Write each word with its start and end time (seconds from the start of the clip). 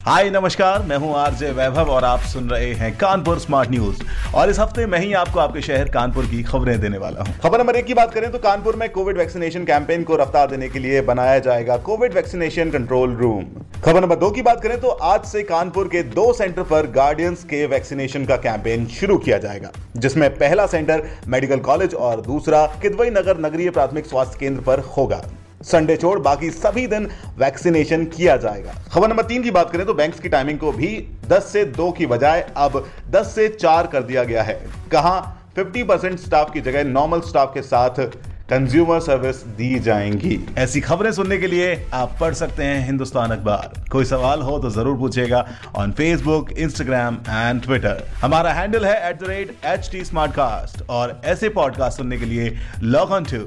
हाय, 0.00 0.28
नमस्कार। 0.30 0.82
मैं 0.82 0.96
हूँ 0.96 1.12
आरजे 1.14 1.50
वैभव 1.52 1.90
और 1.90 2.04
आप 2.04 2.20
सुन 2.22 2.48
रहे 2.50 2.72
हैं 2.74 2.90
कानपुर 2.98 3.38
स्मार्ट 3.38 3.70
न्यूज़। 3.70 3.98
और 4.34 4.50
इस 4.50 4.58
हफ़्ते 4.58 4.84
मैं 4.86 4.98
ही 4.98 5.12
आपको 5.12 5.40
आपके 5.40 5.62
शहर 5.62 5.88
कानपुर 5.88 6.26
की 6.26 6.42
खबरें 6.42 6.80
देने 6.80 6.98
वाला 6.98 7.22
हूँ। 7.22 7.34
खबर 7.40 7.58
नंबर 7.58 7.76
एक 7.76 7.84
की 7.86 7.94
बात 7.94 8.14
करें 8.14 8.30
तो 8.32 8.38
कानपुर 8.38 8.76
में 8.76 8.88
कोविड 8.90 9.18
वैक्सीनेशन 9.18 9.64
कैंपेन 9.64 10.04
को 10.04 10.16
रफ्तार 10.16 10.46
देने 10.50 10.68
के 10.68 10.78
लिए 10.78 11.00
बनाया 11.02 11.38
जाएगा 11.38 11.76
कोविड 11.78 12.14
वैक्सीनेशन 12.14 12.70
कंट्रोल 12.70 13.14
रूम। 13.16 13.44
खबर 13.84 14.00
नंबर 14.00 14.16
दो 14.16 14.30
की 14.30 14.42
बात 14.42 14.62
करें 14.62 14.80
तो 14.80 14.88
आज 14.88 15.24
से 15.24 15.42
कानपुर 15.42 15.88
के 15.88 16.02
दो 16.04 16.32
सेंटर 16.32 16.62
पर 16.62 16.86
गार्डियंस 16.92 17.44
के 17.44 17.64
वैक्सीनेशन 17.66 18.24
का 18.26 18.36
कैंपेन 18.38 18.86
शुरू 18.90 19.18
किया 19.18 19.38
जाएगा, 19.38 19.70
जिसमें 19.96 20.28
पहला 20.30 20.66
सेंटर 20.66 21.02
मेडिकल 21.28 21.58
कॉलेज 21.60 21.94
और 21.96 22.20
दूसरा 22.22 22.64
किदवई 22.82 23.10
नगर 23.10 23.40
नगरीय 23.40 23.70
प्राथमिक 23.70 24.06
स्वास्थ्य 24.06 24.38
केंद्र 24.40 24.62
पर 24.62 24.80
होगा। 24.96 25.22
संडे 25.60 25.96
छोड़ 25.96 26.18
बाकी 26.18 26.50
सभी 26.50 26.86
दिन 26.86 27.08
वैक्सीनेशन 27.38 28.04
किया 28.04 28.36
जाएगा। 28.36 28.74
खबर 28.92 29.08
नंबर 29.08 29.22
तीन 29.22 29.42
की 29.42 29.50
बात 29.50 29.70
करें 29.70 29.86
तो 29.86 29.94
बैंक्स 29.94 30.20
की 30.20 30.28
टाइमिंग 30.28 30.58
को 30.58 30.72
भी 30.72 30.88
10 31.28 31.52
से 31.52 31.64
2 31.72 31.90
की 31.92 32.06
बजाय 32.06 32.40
अब 32.56 32.84
10 33.10 33.34
से 33.34 33.48
4 33.60 33.86
कर 33.86 34.02
दिया 34.02 34.24
गया 34.24 34.42
है। 34.42 34.54
कहा 34.92 35.18
50 35.58 35.84
परसेंट 35.84 36.18
स्टाफ 36.18 36.52
की 36.52 36.60
जगह 36.60 36.84
नॉर्मल 36.84 37.20
स्टाफ 37.20 37.54
के 37.54 37.62
साथ 37.62 38.00
कंज्यूमर 38.50 39.00
सर्विस 39.00 39.36
दी 39.56 39.78
जाएँगी। 39.78 40.38
ऐसी 40.58 40.80
खबरें 40.80 41.10
सुनने 41.12 41.38
के 41.38 41.46
लिए 41.46 41.74
आप 41.94 42.16
पढ़ 42.20 42.34
सकते 42.34 42.64
हैं 42.64 42.86
हिंदुस्तान 42.86 43.30
अखबार। 43.30 43.84
कोई 43.92 44.04
सवाल 44.04 44.42
हो 44.42 44.58
तो 44.58 44.70
ज़रूर 44.70 44.96
पूछेगा 44.98 45.46
on 45.76 45.92
Facebook 45.92 46.52
Instagram 46.52 47.18
and 47.30 47.62
Twitter 47.62 48.04
हमारा 48.22 48.52
हैंडल 48.52 48.86
है 48.86 49.10
at 49.10 49.20
the 49.20 49.28
rate 49.28 49.54
H 49.64 49.88
T 49.92 50.04
smart 50.04 50.32
cast 50.32 50.88
और 50.90 51.20
ऐसे 51.24 51.48
पॉडकास्ट 51.48 51.96
सुनने 51.96 52.18
के 52.18 52.24
लिए 52.24 52.56
लॉग 52.82 53.12
ऑन 53.12 53.24
टू 53.24 53.46